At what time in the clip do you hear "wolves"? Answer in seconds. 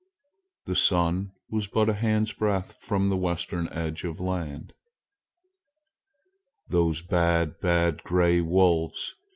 8.41-9.13